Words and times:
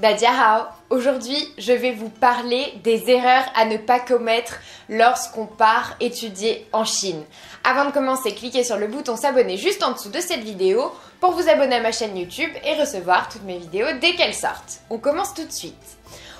Hao, 0.00 0.66
Aujourd'hui, 0.90 1.36
je 1.58 1.72
vais 1.72 1.92
vous 1.92 2.08
parler 2.08 2.72
des 2.84 3.10
erreurs 3.10 3.44
à 3.56 3.64
ne 3.64 3.76
pas 3.76 3.98
commettre 3.98 4.60
lorsqu'on 4.88 5.46
part 5.46 5.96
étudier 6.00 6.66
en 6.72 6.84
Chine. 6.84 7.24
Avant 7.64 7.84
de 7.84 7.90
commencer, 7.90 8.32
cliquez 8.32 8.62
sur 8.62 8.76
le 8.76 8.86
bouton 8.86 9.16
s'abonner 9.16 9.56
juste 9.56 9.82
en 9.82 9.92
dessous 9.92 10.10
de 10.10 10.20
cette 10.20 10.44
vidéo 10.44 10.92
pour 11.20 11.32
vous 11.32 11.48
abonner 11.48 11.76
à 11.76 11.82
ma 11.82 11.92
chaîne 11.92 12.16
YouTube 12.16 12.50
et 12.64 12.80
recevoir 12.80 13.28
toutes 13.28 13.42
mes 13.42 13.58
vidéos 13.58 13.88
dès 14.00 14.14
qu'elles 14.14 14.34
sortent. 14.34 14.80
On 14.88 14.98
commence 14.98 15.34
tout 15.34 15.44
de 15.44 15.52
suite. 15.52 15.74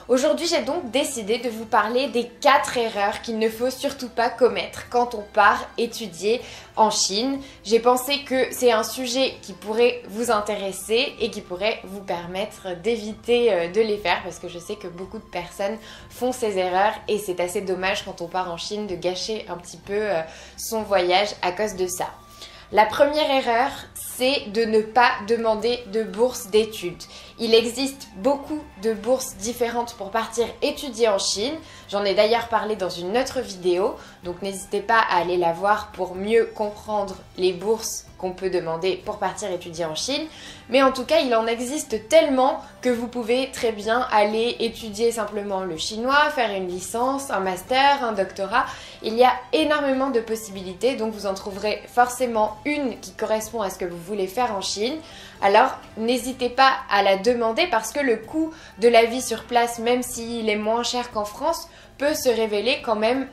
Aujourd'hui, 0.08 0.46
j'ai 0.46 0.62
donc 0.62 0.90
décidé 0.90 1.36
de 1.36 1.50
vous 1.50 1.66
parler 1.66 2.08
des 2.08 2.24
4 2.40 2.78
erreurs 2.78 3.20
qu'il 3.20 3.38
ne 3.38 3.50
faut 3.50 3.68
surtout 3.68 4.08
pas 4.08 4.30
commettre 4.30 4.88
quand 4.88 5.14
on 5.14 5.20
part 5.20 5.68
étudier 5.76 6.40
en 6.76 6.88
Chine. 6.88 7.38
J'ai 7.62 7.78
pensé 7.78 8.24
que 8.24 8.46
c'est 8.50 8.72
un 8.72 8.84
sujet 8.84 9.34
qui 9.42 9.52
pourrait 9.52 10.00
vous 10.08 10.30
intéresser 10.30 11.14
et 11.20 11.30
qui 11.30 11.42
pourrait 11.42 11.80
vous 11.84 12.00
permettre 12.00 12.74
d'éviter 12.82 13.52
euh, 13.52 13.68
de 13.70 13.82
les 13.82 13.98
faire 13.98 14.22
parce 14.22 14.38
que 14.38 14.48
je 14.48 14.58
sais 14.58 14.76
que 14.76 14.88
beaucoup 14.88 15.18
de 15.18 15.24
personnes 15.24 15.76
font 16.08 16.32
ces 16.32 16.56
erreurs 16.56 16.94
et 17.06 17.18
c'est 17.18 17.38
assez 17.38 17.60
dommage 17.60 18.06
quand 18.06 18.22
on 18.22 18.28
part 18.28 18.50
en 18.50 18.56
Chine 18.56 18.86
de 18.86 18.94
gâcher 18.94 19.44
un 19.50 19.58
petit 19.58 19.76
peu 19.76 19.92
euh, 19.92 20.22
son 20.56 20.84
voyage 20.84 21.34
à 21.42 21.52
cause 21.52 21.76
de 21.76 21.86
ça. 21.86 22.06
La 22.70 22.84
première 22.84 23.30
erreur, 23.30 23.70
c'est 23.94 24.50
de 24.52 24.62
ne 24.66 24.82
pas 24.82 25.10
demander 25.26 25.82
de 25.90 26.02
bourse 26.02 26.48
d'études. 26.48 27.02
Il 27.38 27.54
existe 27.54 28.08
beaucoup 28.16 28.62
de 28.82 28.92
bourses 28.92 29.36
différentes 29.36 29.94
pour 29.94 30.10
partir 30.10 30.44
étudier 30.60 31.08
en 31.08 31.18
Chine. 31.18 31.54
J'en 31.88 32.04
ai 32.04 32.14
d'ailleurs 32.14 32.48
parlé 32.48 32.76
dans 32.76 32.90
une 32.90 33.16
autre 33.16 33.40
vidéo, 33.40 33.96
donc 34.22 34.42
n'hésitez 34.42 34.82
pas 34.82 34.98
à 34.98 35.16
aller 35.16 35.38
la 35.38 35.54
voir 35.54 35.92
pour 35.92 36.14
mieux 36.14 36.44
comprendre 36.54 37.16
les 37.38 37.54
bourses 37.54 38.07
qu'on 38.18 38.32
peut 38.32 38.50
demander 38.50 39.00
pour 39.04 39.18
partir 39.18 39.50
étudier 39.50 39.84
en 39.84 39.94
Chine. 39.94 40.26
Mais 40.68 40.82
en 40.82 40.92
tout 40.92 41.04
cas, 41.04 41.20
il 41.20 41.34
en 41.34 41.46
existe 41.46 42.08
tellement 42.08 42.60
que 42.82 42.90
vous 42.90 43.08
pouvez 43.08 43.50
très 43.52 43.72
bien 43.72 44.06
aller 44.12 44.56
étudier 44.60 45.12
simplement 45.12 45.62
le 45.62 45.76
chinois, 45.76 46.30
faire 46.34 46.50
une 46.50 46.68
licence, 46.68 47.30
un 47.30 47.40
master, 47.40 48.04
un 48.04 48.12
doctorat. 48.12 48.66
Il 49.02 49.14
y 49.14 49.24
a 49.24 49.32
énormément 49.52 50.10
de 50.10 50.20
possibilités, 50.20 50.96
donc 50.96 51.14
vous 51.14 51.26
en 51.26 51.34
trouverez 51.34 51.80
forcément 51.86 52.58
une 52.64 52.98
qui 53.00 53.12
correspond 53.12 53.62
à 53.62 53.70
ce 53.70 53.78
que 53.78 53.84
vous 53.84 53.98
voulez 53.98 54.26
faire 54.26 54.54
en 54.54 54.60
Chine. 54.60 54.96
Alors 55.40 55.70
n'hésitez 55.96 56.48
pas 56.48 56.72
à 56.90 57.02
la 57.02 57.16
demander 57.16 57.66
parce 57.68 57.92
que 57.92 58.00
le 58.00 58.16
coût 58.16 58.52
de 58.80 58.88
la 58.88 59.04
vie 59.04 59.22
sur 59.22 59.44
place, 59.44 59.78
même 59.78 60.02
s'il 60.02 60.48
est 60.48 60.56
moins 60.56 60.82
cher 60.82 61.12
qu'en 61.12 61.24
France, 61.24 61.68
peut 61.96 62.14
se 62.14 62.28
révéler 62.28 62.80
quand 62.84 62.96
même 62.96 63.28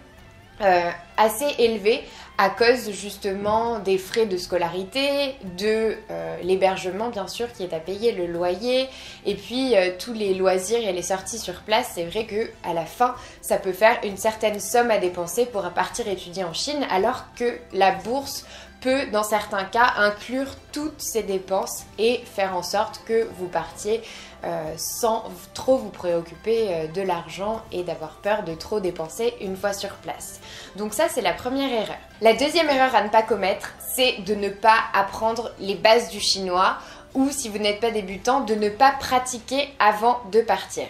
euh, 0.62 0.90
assez 1.18 1.48
élevé 1.60 2.04
à 2.38 2.50
cause 2.50 2.92
justement 2.92 3.80
des 3.80 3.98
frais 3.98 4.26
de 4.26 4.38
scolarité, 4.38 5.36
de 5.58 5.96
euh, 6.12 6.38
l'hébergement 6.44 7.10
bien 7.10 7.28
sûr 7.28 7.52
qui 7.54 7.64
est 7.64 7.74
à 7.74 7.80
payer, 7.80 8.12
le 8.12 8.28
loyer, 8.28 8.88
et 9.26 9.36
puis 9.36 9.76
euh, 9.76 9.92
tous 9.98 10.14
les 10.14 10.34
loisirs 10.34 10.86
et 10.86 10.92
les 10.92 11.02
sorties 11.02 11.40
sur 11.40 11.62
place. 11.62 11.92
C'est 11.96 12.04
vrai 12.04 12.26
que 12.26 12.50
à 12.64 12.74
la 12.74 12.86
fin, 12.86 13.16
ça 13.42 13.58
peut 13.58 13.72
faire 13.72 13.98
une 14.04 14.18
certaine 14.18 14.60
somme 14.60 14.92
à 14.92 14.98
dépenser 14.98 15.46
pour 15.46 15.64
partir 15.72 16.08
étudier 16.08 16.44
en 16.44 16.54
Chine, 16.54 16.86
alors 16.90 17.26
que 17.36 17.58
la 17.74 17.92
bourse 17.92 18.46
peut, 18.86 19.08
dans 19.12 19.24
certains 19.24 19.64
cas, 19.64 19.94
inclure 19.98 20.46
toutes 20.72 21.02
ces 21.02 21.24
dépenses 21.24 21.86
et 21.98 22.22
faire 22.36 22.56
en 22.56 22.62
sorte 22.62 23.02
que 23.06 23.28
vous 23.38 23.48
partiez 23.48 24.04
euh, 24.44 24.74
sans 24.78 25.24
trop 25.56 25.78
vous 25.78 25.90
préoccuper 25.90 26.68
euh, 26.70 26.88
de 26.88 27.02
l'argent 27.02 27.64
et 27.72 27.82
d'avoir 27.82 28.18
peur 28.18 28.44
de 28.44 28.54
trop 28.54 28.80
dépenser 28.80 29.34
une 29.42 29.58
fois 29.58 29.74
sur 29.74 29.90
place. 29.96 30.40
Donc 30.76 30.94
ça, 30.94 31.10
c'est 31.10 31.24
la 31.24 31.34
première 31.34 31.72
erreur. 31.72 31.98
La 32.22 32.34
deuxième 32.34 32.70
erreur 32.70 32.94
à 32.94 33.02
ne 33.02 33.10
pas 33.10 33.24
commettre, 33.24 33.74
c'est 33.96 34.22
de 34.24 34.36
ne 34.36 34.50
pas 34.50 34.78
apprendre 34.94 35.52
les 35.60 35.74
bases 35.74 36.10
du 36.10 36.20
chinois 36.20 36.78
ou 37.16 37.32
si 37.32 37.50
vous 37.50 37.58
n'êtes 37.58 37.80
pas 37.80 37.90
débutant, 37.90 38.42
de 38.42 38.54
ne 38.54 38.70
pas 38.70 38.92
pratiquer 38.92 39.68
avant 39.80 40.22
de 40.32 40.42
partir. 40.42 40.86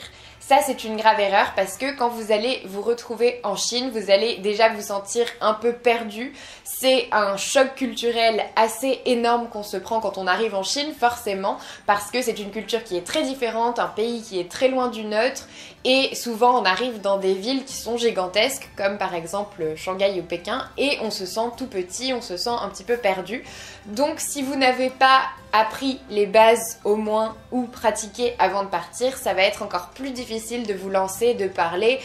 Ça, 0.47 0.59
c'est 0.63 0.83
une 0.83 0.95
grave 0.95 1.19
erreur 1.19 1.53
parce 1.55 1.75
que 1.75 1.97
quand 1.97 2.09
vous 2.09 2.31
allez 2.31 2.61
vous 2.65 2.83
retrouver 2.83 3.39
en 3.43 3.55
Chine, 3.55 3.89
vous 3.89 4.11
allez 4.11 4.37
déjà 4.37 4.69
vous 4.69 4.83
sentir 4.83 5.25
un 5.41 5.55
peu 5.55 5.73
perdu. 5.73 6.33
C'est 6.63 7.07
un 7.11 7.35
choc 7.35 7.73
culturel 7.73 8.43
assez 8.55 9.01
énorme 9.05 9.49
qu'on 9.49 9.63
se 9.63 9.75
prend 9.75 9.99
quand 10.01 10.19
on 10.19 10.27
arrive 10.27 10.53
en 10.53 10.61
Chine, 10.61 10.93
forcément, 10.93 11.57
parce 11.87 12.11
que 12.11 12.21
c'est 12.21 12.37
une 12.37 12.51
culture 12.51 12.83
qui 12.83 12.95
est 12.95 13.01
très 13.01 13.23
différente, 13.23 13.79
un 13.79 13.87
pays 13.87 14.21
qui 14.21 14.39
est 14.39 14.47
très 14.47 14.67
loin 14.67 14.89
du 14.89 15.03
neutre, 15.03 15.47
et 15.85 16.15
souvent 16.15 16.59
on 16.59 16.65
arrive 16.65 16.99
dans 16.99 17.17
des 17.17 17.35
villes 17.35 17.63
qui 17.63 17.75
sont 17.75 17.95
gigantesques, 17.95 18.67
comme 18.75 18.97
par 18.97 19.13
exemple 19.13 19.75
Shanghai 19.77 20.19
ou 20.19 20.23
Pékin, 20.23 20.67
et 20.77 20.97
on 21.01 21.11
se 21.11 21.25
sent 21.25 21.51
tout 21.57 21.67
petit, 21.67 22.11
on 22.13 22.21
se 22.21 22.35
sent 22.35 22.49
un 22.49 22.67
petit 22.69 22.83
peu 22.83 22.97
perdu. 22.97 23.43
Donc 23.85 24.19
si 24.19 24.41
vous 24.41 24.55
n'avez 24.55 24.89
pas 24.89 25.21
appris 25.53 25.99
les 26.09 26.25
bases 26.25 26.79
au 26.83 26.95
moins 26.95 27.35
ou 27.51 27.63
pratiqué 27.63 28.33
avant 28.39 28.63
de 28.63 28.67
partir, 28.67 29.15
ça 29.15 29.33
va 29.33 29.43
être 29.43 29.61
encore 29.61 29.89
plus 29.89 30.09
difficile 30.09 30.65
de 30.65 30.73
vous 30.73 30.89
lancer, 30.89 31.35
de 31.35 31.47
parler, 31.47 31.99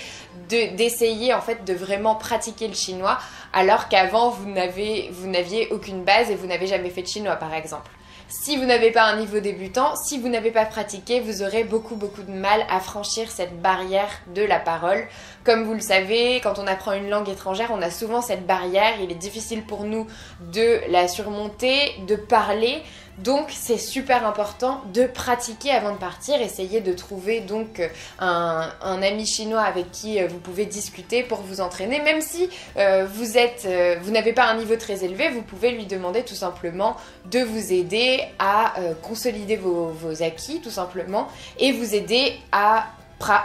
d'essayer 0.48 1.32
en 1.34 1.40
fait 1.40 1.64
de 1.64 1.72
vraiment 1.72 2.14
pratiquer 2.14 2.68
le 2.68 2.74
chinois 2.74 3.18
alors 3.52 3.88
qu'avant 3.88 4.30
vous 4.30 4.48
n'aviez 4.48 5.68
aucune 5.70 6.04
base 6.04 6.30
et 6.30 6.34
vous 6.34 6.46
n'avez 6.46 6.66
jamais 6.66 6.90
fait 6.90 7.02
de 7.02 7.08
chinois 7.08 7.36
par 7.36 7.54
exemple. 7.54 7.90
Si 8.32 8.56
vous 8.56 8.64
n'avez 8.64 8.92
pas 8.92 9.02
un 9.02 9.16
niveau 9.16 9.40
débutant, 9.40 9.96
si 9.96 10.16
vous 10.16 10.28
n'avez 10.28 10.52
pas 10.52 10.64
pratiqué, 10.64 11.18
vous 11.18 11.42
aurez 11.42 11.64
beaucoup 11.64 11.96
beaucoup 11.96 12.22
de 12.22 12.30
mal 12.30 12.64
à 12.70 12.78
franchir 12.78 13.28
cette 13.28 13.60
barrière 13.60 14.08
de 14.32 14.42
la 14.42 14.60
parole. 14.60 15.08
Comme 15.42 15.64
vous 15.64 15.74
le 15.74 15.80
savez, 15.80 16.40
quand 16.40 16.60
on 16.60 16.68
apprend 16.68 16.92
une 16.92 17.10
langue 17.10 17.28
étrangère, 17.28 17.72
on 17.72 17.82
a 17.82 17.90
souvent 17.90 18.22
cette 18.22 18.46
barrière, 18.46 19.00
il 19.02 19.10
est 19.10 19.16
difficile 19.16 19.64
pour 19.64 19.82
nous 19.82 20.06
de 20.52 20.80
la 20.90 21.08
surmonter, 21.08 21.96
de 22.06 22.14
parler. 22.14 22.84
Donc 23.24 23.48
c'est 23.50 23.78
super 23.78 24.26
important 24.26 24.82
de 24.94 25.04
pratiquer 25.06 25.72
avant 25.72 25.92
de 25.92 25.98
partir, 25.98 26.40
essayer 26.40 26.80
de 26.80 26.92
trouver 26.92 27.40
donc 27.40 27.82
un, 28.18 28.70
ami 29.02 29.26
chinois 29.26 29.62
avec 29.62 29.90
qui 29.90 30.20
euh, 30.20 30.26
vous 30.26 30.38
pouvez 30.38 30.64
discuter 30.64 31.22
pour 31.22 31.40
vous 31.42 31.60
entraîner. 31.60 32.00
Même 32.00 32.22
si 32.22 32.48
euh, 32.76 33.06
vous 33.12 33.36
êtes, 33.36 33.64
euh, 33.66 33.96
vous 34.02 34.10
n'avez 34.10 34.32
pas 34.32 34.44
un 34.44 34.56
niveau 34.56 34.76
très 34.76 35.04
élevé, 35.04 35.28
vous 35.28 35.42
pouvez 35.42 35.72
lui 35.72 35.86
demander 35.86 36.22
tout 36.22 36.34
simplement 36.34 36.96
de 37.30 37.40
vous 37.40 37.72
aider 37.72 38.22
à 38.38 38.74
consolider 39.02 39.56
vos, 39.56 39.92
acquis 40.22 40.60
tout 40.60 40.70
simplement 40.70 41.28
et 41.58 41.72
vous 41.72 41.94
aider 41.94 42.38
à 42.52 42.86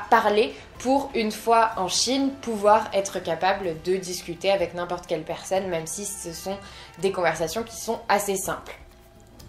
parler 0.10 0.54
pour 0.80 1.12
une 1.16 1.32
fois 1.32 1.72
en 1.78 1.88
Chine 1.88 2.32
pouvoir 2.42 2.90
être 2.94 3.20
capable 3.20 3.82
de 3.84 3.98
discuter 3.98 4.52
avec 4.52 4.74
n'importe 4.74 5.06
quelle 5.06 5.24
personne 5.24 5.68
même 5.68 5.88
si 5.88 6.06
ce 6.06 6.34
sont 6.34 6.58
des 7.02 7.12
conversations 7.12 7.64
qui 7.64 7.76
sont 7.76 8.00
assez 8.08 8.38
simples. 8.38 8.78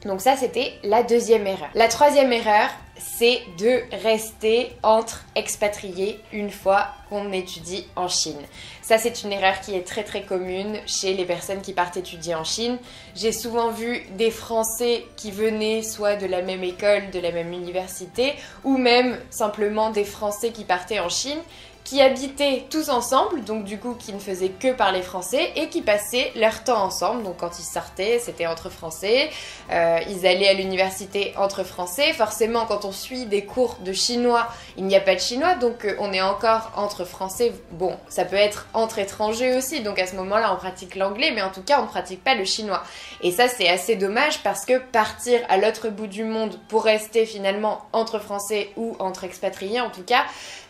Donc 0.07 0.21
ça, 0.21 0.37
c'était 0.37 0.75
la 0.85 1.03
deuxième 1.03 1.47
erreur. 1.47 1.69
La 1.75 1.89
troisième 1.89 2.33
erreur, 2.33 2.71
c'est 2.99 3.41
de 3.59 3.83
rester 4.05 4.73
entre 4.83 5.25
expatriés 5.35 6.21
une 6.33 6.51
fois 6.51 6.89
qu'on 7.09 7.33
étudie 7.33 7.87
en 7.97 8.09
Chine. 8.09 8.41
Ça, 8.83 8.99
c'est 8.99 9.23
une 9.23 9.33
erreur 9.33 9.61
qui 9.61 9.75
est 9.75 9.87
très 9.87 10.05
très 10.05 10.23
commune 10.23 10.79
chez 10.87 11.15
les 11.15 11.25
personnes 11.25 11.61
qui 11.61 11.73
partent 11.73 11.97
étudier 11.97 12.35
en 12.35 12.45
Chine. 12.45 12.79
J'ai 13.15 13.33
souvent 13.33 13.71
vu 13.71 14.03
des 14.17 14.31
Français 14.31 15.05
qui 15.17 15.31
venaient 15.31 15.83
soit 15.83 16.17
de 16.17 16.27
la 16.27 16.43
même 16.43 16.65
école, 16.65 17.11
de 17.11 17.21
la 17.21 17.33
même 17.33 17.53
université, 17.53 18.35
ou 18.65 18.79
même 18.79 19.19
simplement 19.31 19.91
des 19.91 20.05
Français 20.05 20.51
qui 20.51 20.65
partaient 20.65 21.01
en 21.01 21.09
Chine 21.09 21.41
qui 21.87 22.03
habitaient 22.03 22.65
tous 22.69 22.89
ensemble, 22.89 23.45
donc 23.45 23.63
du 23.63 23.79
coup 23.79 23.95
qui 23.95 24.13
ne 24.13 24.19
faisaient 24.19 24.49
que 24.49 24.73
parler 24.73 25.03
français 25.03 25.53
et 25.55 25.69
qui 25.69 25.83
passaient 25.83 26.33
leur 26.35 26.65
temps 26.65 26.83
ensemble. 26.83 27.23
Donc 27.23 27.37
quand 27.37 27.61
ils 27.61 27.65
sortaient, 27.65 28.19
c'était 28.19 28.49
entre 28.49 28.71
français. 28.71 29.31
Euh, 29.71 30.01
ils 30.09 30.27
allaient 30.27 30.49
à 30.49 30.55
l'université 30.55 31.33
entre 31.37 31.63
français. 31.63 32.13
Forcément, 32.13 32.67
quand 32.67 32.85
on 32.85 32.91
suit 32.91 33.27
des 33.27 33.45
cours 33.45 33.77
de 33.85 33.93
chinois, 33.93 34.49
il 34.77 34.85
n'y 34.85 34.97
a 34.97 35.01
pas 35.01 35.15
de 35.15 35.21
chinois, 35.21 35.55
donc 35.55 35.85
euh, 35.85 35.95
on 36.01 36.13
est 36.13 36.21
encore 36.21 36.73
entre 36.75 37.05
français. 37.05 37.53
Bon, 37.71 37.97
ça 38.09 38.25
peut 38.25 38.35
être 38.35 38.67
entre 38.75 38.99
étrangers 38.99 39.57
aussi, 39.57 39.81
donc 39.83 40.01
à 40.01 40.09
ce 40.09 40.17
moment-là, 40.17 40.53
on 40.53 40.57
pratique 40.57 40.97
l'anglais, 40.97 41.31
mais 41.33 41.43
en 41.43 41.51
tout 41.51 41.63
cas, 41.63 41.79
on 41.79 41.85
ne 41.85 41.89
pratique 41.89 42.25
pas 42.25 42.35
le 42.35 42.45
chinois. 42.45 42.83
Et 43.23 43.31
ça, 43.31 43.47
c'est 43.47 43.69
assez 43.69 43.95
dommage 43.95 44.43
parce 44.43 44.65
que 44.65 44.79
partir 44.79 45.39
à 45.49 45.57
l'autre 45.57 45.91
bout 45.91 46.09
du 46.09 46.25
monde 46.25 46.59
pour 46.69 46.83
rester 46.83 47.27
finalement 47.27 47.83
entre 47.93 48.19
français 48.19 48.71
ou 48.77 48.97
entre 48.99 49.23
expatriés, 49.23 49.81
en 49.81 49.91
tout 49.91 50.03
cas, 50.03 50.25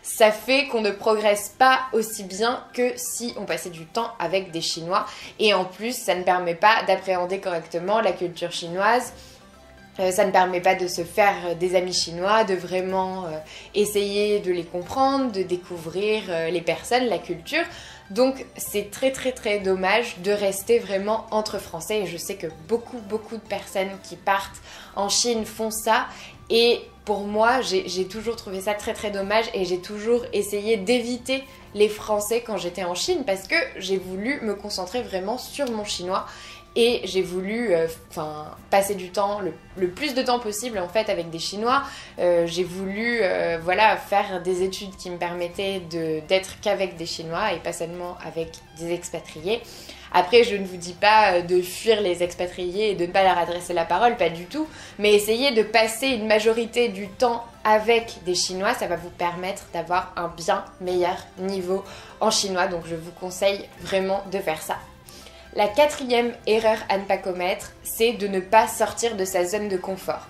ça 0.06 0.30
fait 0.30 0.68
qu'on 0.68 0.82
ne 0.82 0.92
progresse 0.92 1.52
pas 1.58 1.80
aussi 1.92 2.22
bien 2.22 2.62
que 2.72 2.92
si 2.94 3.34
on 3.36 3.44
passait 3.44 3.70
du 3.70 3.86
temps 3.86 4.12
avec 4.20 4.52
des 4.52 4.60
Chinois. 4.60 5.04
Et 5.40 5.52
en 5.52 5.64
plus, 5.64 5.96
ça 5.96 6.14
ne 6.14 6.22
permet 6.22 6.54
pas 6.54 6.84
d'appréhender 6.86 7.40
correctement 7.40 8.00
la 8.00 8.12
culture 8.12 8.52
chinoise. 8.52 9.12
Euh, 9.98 10.12
ça 10.12 10.24
ne 10.24 10.30
permet 10.30 10.60
pas 10.60 10.76
de 10.76 10.86
se 10.86 11.02
faire 11.02 11.56
des 11.58 11.74
amis 11.74 11.92
chinois, 11.92 12.44
de 12.44 12.54
vraiment 12.54 13.24
euh, 13.24 13.30
essayer 13.74 14.38
de 14.38 14.52
les 14.52 14.64
comprendre, 14.64 15.32
de 15.32 15.42
découvrir 15.42 16.22
euh, 16.28 16.50
les 16.50 16.60
personnes, 16.60 17.06
la 17.06 17.18
culture. 17.18 17.64
Donc 18.10 18.46
c'est 18.56 18.92
très 18.92 19.10
très 19.10 19.32
très 19.32 19.58
dommage 19.58 20.18
de 20.18 20.30
rester 20.30 20.78
vraiment 20.78 21.26
entre 21.32 21.58
Français 21.58 22.02
et 22.02 22.06
je 22.06 22.16
sais 22.16 22.36
que 22.36 22.46
beaucoup 22.68 23.00
beaucoup 23.08 23.34
de 23.34 23.42
personnes 23.42 23.90
qui 24.04 24.14
partent 24.14 24.62
en 24.94 25.08
Chine 25.08 25.44
font 25.44 25.72
ça 25.72 26.06
et 26.50 26.80
pour 27.04 27.20
moi, 27.20 27.60
j'ai 27.60 28.08
toujours 28.08 28.34
trouvé 28.34 28.60
ça 28.60 28.74
très 28.74 28.92
très 28.92 29.12
dommage 29.12 29.44
et 29.54 29.64
j'ai 29.64 29.78
toujours 29.78 30.22
essayé 30.32 30.76
d'éviter 30.76 31.44
les 31.74 31.88
Français 31.88 32.42
quand 32.44 32.56
j'étais 32.56 32.82
en 32.82 32.96
Chine 32.96 33.22
parce 33.24 33.46
que 33.46 33.54
j'ai 33.76 33.96
voulu 33.96 34.40
me 34.42 34.54
concentrer 34.54 35.02
vraiment 35.02 35.38
sur 35.38 35.70
mon 35.70 35.84
chinois 35.84 36.26
et 36.76 37.00
j'ai 37.04 37.22
voulu 37.22 37.74
euh, 37.74 37.86
passer 38.70 38.94
du 38.94 39.10
temps, 39.10 39.40
le, 39.76 39.88
plus 39.88 40.14
de 40.14 40.22
temps 40.22 40.38
possible 40.38 40.78
en 40.78 40.88
fait 40.88 41.08
avec 41.08 41.30
des 41.30 41.38
Chinois. 41.38 41.82
Euh, 42.18 42.46
j'ai 42.46 42.64
voulu 42.64 43.20
euh, 43.22 43.58
voilà, 43.62 43.96
faire 43.96 44.42
des 44.42 44.62
études 44.62 44.94
qui 44.96 45.10
me 45.10 45.16
permettaient 45.16 45.80
d'être 46.28 46.60
qu'avec 46.60 46.96
des 46.96 47.06
Chinois 47.06 47.54
et 47.54 47.58
pas 47.58 47.72
seulement 47.72 48.18
avec 48.24 48.50
des 48.78 48.92
expatriés. 48.92 49.62
Après, 50.18 50.44
je 50.44 50.56
ne 50.56 50.64
vous 50.64 50.78
dis 50.78 50.94
pas 50.94 51.42
de 51.42 51.60
fuir 51.60 52.00
les 52.00 52.22
expatriés 52.22 52.92
et 52.92 52.94
de 52.94 53.04
ne 53.04 53.12
pas 53.12 53.22
leur 53.22 53.36
adresser 53.36 53.74
la 53.74 53.84
parole, 53.84 54.16
pas 54.16 54.30
du 54.30 54.46
tout, 54.46 54.66
mais 54.98 55.12
essayez 55.12 55.50
de 55.50 55.62
passer 55.62 56.06
une 56.06 56.26
majorité 56.26 56.88
du 56.88 57.06
temps 57.06 57.44
avec 57.64 58.14
des 58.24 58.34
Chinois, 58.34 58.72
ça 58.72 58.86
va 58.86 58.96
vous 58.96 59.10
permettre 59.10 59.64
d'avoir 59.74 60.14
un 60.16 60.28
bien 60.28 60.64
meilleur 60.80 61.18
niveau 61.36 61.84
en 62.18 62.30
chinois, 62.30 62.66
donc 62.66 62.84
je 62.86 62.94
vous 62.94 63.10
conseille 63.10 63.68
vraiment 63.82 64.24
de 64.32 64.38
faire 64.38 64.62
ça. 64.62 64.78
La 65.54 65.68
quatrième 65.68 66.32
erreur 66.46 66.78
à 66.88 66.96
ne 66.96 67.04
pas 67.04 67.18
commettre, 67.18 67.72
c'est 67.82 68.14
de 68.14 68.26
ne 68.26 68.40
pas 68.40 68.68
sortir 68.68 69.16
de 69.16 69.24
sa 69.26 69.44
zone 69.44 69.68
de 69.68 69.76
confort. 69.76 70.28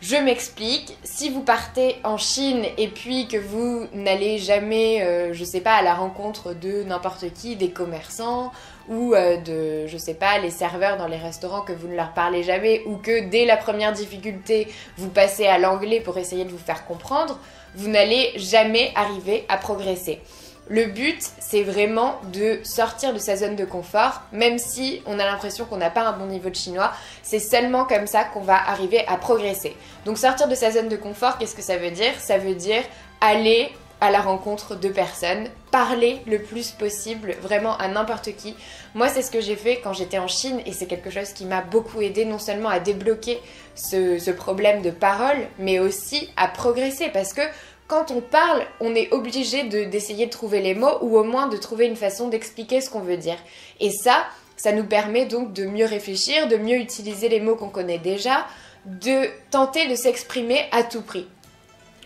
Je 0.00 0.16
m'explique, 0.16 0.98
si 1.02 1.30
vous 1.30 1.40
partez 1.40 1.96
en 2.04 2.18
Chine 2.18 2.66
et 2.76 2.88
puis 2.88 3.26
que 3.26 3.38
vous 3.38 3.86
n'allez 3.94 4.38
jamais, 4.38 5.02
euh, 5.02 5.32
je 5.32 5.44
sais 5.44 5.62
pas, 5.62 5.76
à 5.76 5.82
la 5.82 5.94
rencontre 5.94 6.52
de 6.52 6.82
n'importe 6.82 7.32
qui, 7.32 7.56
des 7.56 7.70
commerçants 7.70 8.52
ou 8.88 9.14
euh, 9.14 9.36
de, 9.36 9.86
je 9.86 9.96
sais 9.96 10.14
pas, 10.14 10.38
les 10.38 10.50
serveurs 10.50 10.96
dans 10.96 11.06
les 11.06 11.16
restaurants 11.16 11.62
que 11.62 11.72
vous 11.72 11.88
ne 11.88 11.96
leur 11.96 12.12
parlez 12.12 12.42
jamais 12.42 12.82
ou 12.86 12.96
que 12.96 13.28
dès 13.28 13.44
la 13.44 13.56
première 13.56 13.92
difficulté 13.92 14.68
vous 14.96 15.08
passez 15.08 15.46
à 15.46 15.58
l'anglais 15.58 16.00
pour 16.00 16.18
essayer 16.18 16.44
de 16.44 16.50
vous 16.50 16.58
faire 16.58 16.86
comprendre, 16.86 17.38
vous 17.74 17.88
n'allez 17.88 18.32
jamais 18.36 18.92
arriver 18.94 19.44
à 19.48 19.56
progresser. 19.56 20.20
Le 20.68 20.86
but, 20.86 21.20
c'est 21.40 21.62
vraiment 21.62 22.18
de 22.32 22.58
sortir 22.62 23.12
de 23.12 23.18
sa 23.18 23.36
zone 23.36 23.54
de 23.54 23.66
confort, 23.66 24.22
même 24.32 24.56
si 24.58 25.02
on 25.04 25.18
a 25.18 25.24
l'impression 25.26 25.66
qu'on 25.66 25.76
n'a 25.76 25.90
pas 25.90 26.06
un 26.06 26.12
bon 26.12 26.24
niveau 26.24 26.48
de 26.48 26.54
chinois. 26.54 26.90
C'est 27.22 27.38
seulement 27.38 27.84
comme 27.84 28.06
ça 28.06 28.24
qu'on 28.24 28.40
va 28.40 28.56
arriver 28.70 29.06
à 29.06 29.18
progresser. 29.18 29.76
Donc 30.06 30.16
sortir 30.16 30.48
de 30.48 30.54
sa 30.54 30.70
zone 30.70 30.88
de 30.88 30.96
confort, 30.96 31.36
qu'est-ce 31.36 31.54
que 31.54 31.60
ça 31.60 31.76
veut 31.76 31.90
dire? 31.90 32.12
Ça 32.18 32.38
veut 32.38 32.54
dire 32.54 32.82
aller 33.20 33.72
à 34.00 34.10
la 34.10 34.20
rencontre 34.20 34.74
de 34.74 34.88
personnes, 34.88 35.48
parler 35.70 36.20
le 36.26 36.42
plus 36.42 36.70
possible 36.70 37.36
vraiment 37.40 37.76
à 37.78 37.88
n'importe 37.88 38.36
qui. 38.36 38.54
Moi, 38.94 39.08
c'est 39.08 39.22
ce 39.22 39.30
que 39.30 39.40
j'ai 39.40 39.56
fait 39.56 39.80
quand 39.82 39.92
j'étais 39.92 40.18
en 40.18 40.28
Chine 40.28 40.60
et 40.66 40.72
c'est 40.72 40.86
quelque 40.86 41.10
chose 41.10 41.32
qui 41.32 41.44
m'a 41.44 41.62
beaucoup 41.62 42.00
aidé 42.00 42.24
non 42.24 42.38
seulement 42.38 42.68
à 42.68 42.80
débloquer 42.80 43.40
ce, 43.74 44.30
problème 44.30 44.82
de 44.82 44.90
parole, 44.90 45.36
mais 45.58 45.78
aussi 45.78 46.28
à 46.36 46.48
progresser 46.48 47.08
parce 47.08 47.32
que 47.32 47.42
quand 47.86 48.10
on 48.10 48.20
parle, 48.20 48.62
on 48.80 48.94
est 48.94 49.12
obligé 49.12 49.64
d'essayer 49.64 50.26
de, 50.26 50.30
trouver 50.30 50.60
les 50.60 50.74
mots 50.74 50.98
ou 51.02 51.16
au 51.18 51.24
moins 51.24 51.48
de 51.48 51.56
trouver 51.56 51.86
une 51.86 51.96
façon 51.96 52.28
d'expliquer 52.28 52.80
ce 52.80 52.90
qu'on 52.90 53.00
veut 53.00 53.16
dire. 53.16 53.36
Et 53.80 53.90
ça, 53.90 54.24
ça 54.56 54.72
nous 54.72 54.84
permet 54.84 55.26
donc 55.26 55.52
de 55.52 55.66
mieux 55.66 55.84
réfléchir, 55.84 56.48
de 56.48 56.56
mieux 56.56 56.76
utiliser 56.76 57.28
les 57.28 57.40
mots 57.40 57.56
qu'on 57.56 57.68
connaît 57.68 57.98
déjà, 57.98 58.46
de 58.86 59.28
tenter 59.50 59.86
de 59.88 59.94
s'exprimer 59.94 60.66
à 60.72 60.82
tout 60.82 61.02
prix. 61.02 61.26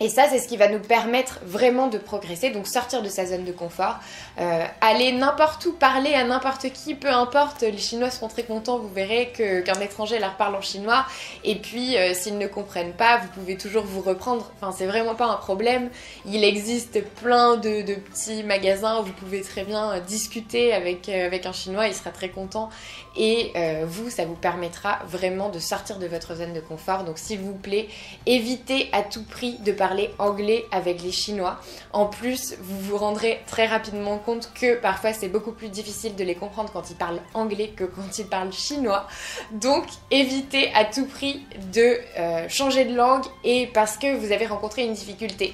Et 0.01 0.07
ça, 0.07 0.27
c'est 0.29 0.39
ce 0.39 0.47
qui 0.47 0.55
va 0.55 0.69
nous 0.69 0.79
permettre 0.79 1.39
vraiment 1.43 1.87
de 1.87 1.97
progresser, 1.97 2.51
donc 2.51 2.67
sortir 2.67 3.01
de 3.01 3.09
sa 3.09 3.25
zone 3.25 3.43
de 3.43 3.51
confort, 3.51 3.99
euh, 4.39 4.65
aller 4.79 5.11
n'importe 5.11 5.65
où, 5.65 5.73
parler 5.73 6.13
à 6.13 6.23
n'importe 6.23 6.71
qui, 6.71 6.95
peu 6.95 7.09
importe, 7.09 7.61
les 7.61 7.77
Chinois 7.77 8.09
seront 8.09 8.29
très 8.29 8.43
contents, 8.43 8.77
vous 8.77 8.87
verrez 8.87 9.33
qu'un 9.35 9.79
étranger 9.81 10.19
leur 10.19 10.35
parle 10.37 10.55
en 10.55 10.61
chinois, 10.61 11.05
et 11.43 11.55
puis 11.55 11.97
euh, 11.97 12.13
s'ils 12.13 12.37
ne 12.37 12.47
comprennent 12.47 12.93
pas, 12.93 13.17
vous 13.17 13.27
pouvez 13.27 13.57
toujours 13.57 13.83
vous 13.83 14.01
reprendre, 14.01 14.49
enfin 14.55 14.73
c'est 14.75 14.85
vraiment 14.85 15.15
pas 15.15 15.25
un 15.25 15.35
problème, 15.35 15.89
il 16.25 16.45
existe 16.45 17.03
plein 17.21 17.57
de, 17.57 17.81
petits 17.93 18.43
magasins 18.43 19.01
où 19.01 19.03
vous 19.03 19.13
pouvez 19.13 19.41
très 19.41 19.65
bien 19.65 19.91
euh, 19.91 19.99
discuter 19.99 20.73
avec, 20.73 21.09
avec 21.09 21.45
un 21.45 21.51
Chinois, 21.51 21.87
il 21.87 21.93
sera 21.93 22.11
très 22.11 22.29
content, 22.29 22.69
et 23.17 23.51
vous, 23.85 24.09
ça 24.09 24.23
vous 24.23 24.35
permettra 24.35 24.99
vraiment 25.07 25.49
de 25.49 25.59
sortir 25.59 25.97
de 25.97 26.07
votre 26.07 26.35
zone 26.35 26.53
de 26.53 26.61
confort, 26.61 27.03
donc 27.03 27.17
s'il 27.17 27.39
vous 27.39 27.53
plaît, 27.53 27.89
évitez 28.25 28.87
à 28.93 29.01
tout 29.01 29.23
prix 29.23 29.57
de 29.59 29.73
parler 29.73 29.88
anglais 30.17 30.65
avec 30.71 31.01
les 31.01 31.11
Chinois. 31.11 31.59
En 31.93 32.05
plus, 32.05 32.55
vous 32.61 32.79
vous 32.79 32.97
rendrez 32.97 33.41
très 33.47 33.65
rapidement 33.65 34.17
compte 34.17 34.51
que 34.53 34.75
parfois 34.79 35.13
c'est 35.13 35.29
beaucoup 35.29 35.51
plus 35.51 35.69
difficile 35.69 36.15
de 36.15 36.23
les 36.23 36.35
comprendre 36.35 36.71
quand 36.71 36.89
ils 36.89 36.95
parlent 36.95 37.21
anglais 37.33 37.73
que 37.75 37.83
quand 37.83 38.17
ils 38.17 38.27
parlent 38.27 38.53
chinois. 38.53 39.07
Donc 39.51 39.85
évitez 40.11 40.71
à 40.73 40.85
tout 40.85 41.05
prix 41.05 41.41
de 41.73 41.97
euh, 42.17 42.49
changer 42.49 42.85
de 42.85 42.95
langue 42.95 43.25
et 43.43 43.67
parce 43.67 43.97
que 43.97 44.15
vous 44.15 44.31
avez 44.31 44.45
rencontré 44.45 44.83
une 44.83 44.93
difficulté 44.93 45.53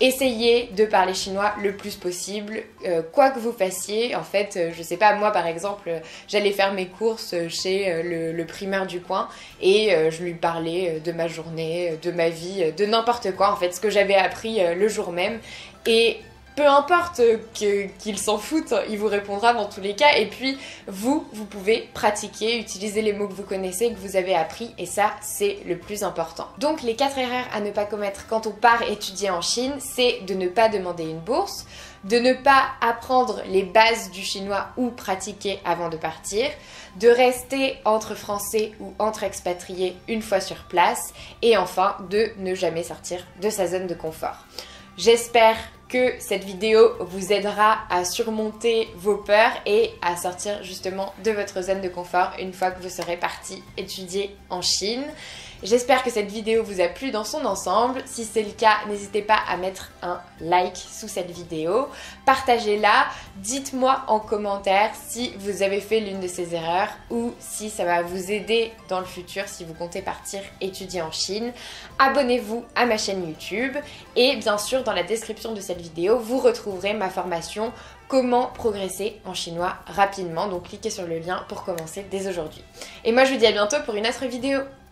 essayez 0.00 0.70
de 0.76 0.84
parler 0.86 1.14
chinois 1.14 1.52
le 1.62 1.76
plus 1.76 1.96
possible, 1.96 2.62
euh, 2.86 3.02
quoi 3.12 3.30
que 3.30 3.38
vous 3.38 3.52
fassiez. 3.52 4.16
En 4.16 4.22
fait, 4.22 4.56
euh, 4.56 4.70
je 4.76 4.82
sais 4.82 4.96
pas, 4.96 5.14
moi 5.14 5.30
par 5.30 5.46
exemple, 5.46 5.90
j'allais 6.26 6.52
faire 6.52 6.72
mes 6.72 6.86
courses 6.86 7.34
chez 7.48 7.90
euh, 7.90 8.02
le, 8.02 8.32
le, 8.32 8.46
primeur 8.46 8.86
du 8.86 9.00
coin 9.00 9.28
et 9.60 9.90
je 10.10 10.22
lui 10.22 10.34
parlais 10.34 11.00
de 11.04 11.12
ma 11.12 11.28
journée, 11.28 11.98
de 12.02 12.10
ma 12.10 12.30
vie, 12.30 12.72
de 12.76 12.86
n'importe 12.86 13.34
quoi, 13.36 13.52
en 13.52 13.56
fait, 13.56 13.72
ce 13.72 13.80
que 13.80 13.90
j'avais 13.90 14.14
appris 14.14 14.60
le 14.74 14.88
jour 14.88 15.12
même. 15.12 15.38
Et 15.86 16.18
peu 16.60 16.66
importe 16.66 17.22
qu'il 17.54 18.18
s'en 18.18 18.36
foute, 18.36 18.74
il 18.90 18.98
vous 18.98 19.06
répondra 19.06 19.54
dans 19.54 19.64
tous 19.64 19.80
les 19.80 19.94
cas. 19.94 20.18
Et 20.18 20.26
puis, 20.26 20.58
vous, 20.88 21.26
vous 21.32 21.46
pouvez 21.46 21.88
pratiquer, 21.94 22.58
utiliser 22.58 23.00
les 23.00 23.14
mots 23.14 23.28
que 23.28 23.32
vous 23.32 23.44
connaissez, 23.44 23.90
que 23.90 23.98
vous 23.98 24.14
avez 24.14 24.34
appris, 24.34 24.74
et 24.76 24.84
ça, 24.84 25.12
c'est 25.22 25.60
le 25.66 25.78
plus 25.78 26.04
important. 26.04 26.48
Donc, 26.58 26.82
les 26.82 26.96
quatre 26.96 27.16
erreurs 27.16 27.46
à 27.54 27.60
ne 27.60 27.70
pas 27.70 27.86
commettre 27.86 28.26
quand 28.28 28.46
on 28.46 28.50
part 28.50 28.82
étudier 28.82 29.30
en 29.30 29.40
Chine, 29.40 29.72
c'est 29.78 30.20
de 30.26 30.34
ne 30.34 30.48
pas 30.48 30.68
demander 30.68 31.04
une 31.04 31.20
bourse, 31.20 31.64
de 32.04 32.18
ne 32.18 32.34
pas 32.34 32.66
apprendre 32.82 33.40
les 33.46 33.62
bases 33.62 34.10
du 34.10 34.20
chinois 34.20 34.68
ou 34.76 34.90
pratiquer 34.90 35.60
avant 35.64 35.88
de 35.88 35.96
partir, 35.96 36.46
de 36.96 37.08
rester 37.08 37.78
entre 37.86 38.14
français 38.14 38.72
ou 38.80 38.92
entre 38.98 39.24
expatriés 39.24 39.96
une 40.08 40.20
fois 40.20 40.42
sur 40.42 40.64
place, 40.64 41.14
et 41.40 41.56
enfin, 41.56 41.96
de 42.10 42.32
ne 42.36 42.54
jamais 42.54 42.82
sortir 42.82 43.26
de 43.40 43.48
sa 43.48 43.66
zone 43.66 43.86
de 43.86 43.94
confort. 43.94 44.44
J'espère 44.98 45.56
que 45.90 46.14
cette 46.20 46.44
vidéo 46.44 46.92
vous 47.00 47.32
aidera 47.32 47.80
à 47.90 48.04
surmonter 48.04 48.88
vos 48.96 49.16
peurs 49.16 49.52
et 49.66 49.90
à 50.00 50.16
sortir 50.16 50.62
justement 50.62 51.12
de 51.24 51.32
votre 51.32 51.62
zone 51.62 51.80
de 51.80 51.88
confort 51.88 52.32
une 52.38 52.52
fois 52.52 52.70
que 52.70 52.80
vous 52.82 52.88
serez 52.88 53.16
parti 53.16 53.62
étudier 53.76 54.36
en 54.48 54.62
Chine. 54.62 55.04
J'espère 55.62 56.02
que 56.02 56.10
cette 56.10 56.30
vidéo 56.30 56.62
vous 56.62 56.80
a 56.80 56.88
plu 56.88 57.10
dans 57.10 57.24
son 57.24 57.44
ensemble. 57.44 58.02
Si 58.06 58.24
c'est 58.24 58.42
le 58.42 58.52
cas, 58.52 58.76
n'hésitez 58.88 59.20
pas 59.20 59.38
à 59.46 59.58
mettre 59.58 59.90
un 60.02 60.18
like 60.40 60.76
sous 60.76 61.06
cette 61.06 61.30
vidéo. 61.30 61.88
Partagez-la. 62.24 63.06
Dites-moi 63.36 64.04
en 64.06 64.20
commentaire 64.20 64.90
si 65.08 65.34
vous 65.38 65.62
avez 65.62 65.82
fait 65.82 66.00
l'une 66.00 66.20
de 66.20 66.28
ces 66.28 66.54
erreurs 66.54 66.88
ou 67.10 67.34
si 67.40 67.68
ça 67.68 67.84
va 67.84 68.00
vous 68.00 68.32
aider 68.32 68.72
dans 68.88 69.00
le 69.00 69.04
futur 69.04 69.44
si 69.48 69.64
vous 69.64 69.74
comptez 69.74 70.00
partir 70.00 70.40
étudier 70.62 71.02
en 71.02 71.12
Chine. 71.12 71.52
Abonnez-vous 71.98 72.64
à 72.74 72.86
ma 72.86 72.96
chaîne 72.96 73.28
YouTube 73.28 73.76
et 74.16 74.36
bien 74.36 74.56
sûr 74.56 74.82
dans 74.82 74.94
la 74.94 75.02
description 75.02 75.52
de 75.52 75.60
cette 75.60 75.80
vidéo, 75.80 76.18
vous 76.18 76.38
retrouverez 76.38 76.94
ma 76.94 77.10
formation 77.10 77.70
comment 78.08 78.46
progresser 78.46 79.20
en 79.26 79.34
chinois 79.34 79.76
rapidement. 79.86 80.48
Donc 80.48 80.68
cliquez 80.68 80.90
sur 80.90 81.06
le 81.06 81.18
lien 81.18 81.44
pour 81.48 81.64
commencer 81.64 82.06
dès 82.10 82.28
aujourd'hui. 82.28 82.64
Et 83.04 83.12
moi 83.12 83.26
je 83.26 83.34
vous 83.34 83.38
dis 83.38 83.46
à 83.46 83.52
bientôt 83.52 83.76
pour 83.84 83.94
une 83.94 84.06
autre 84.06 84.24
vidéo. 84.24 84.60